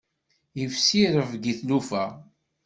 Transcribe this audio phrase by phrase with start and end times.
[0.65, 2.05] Ifsi rrebg i tlufa.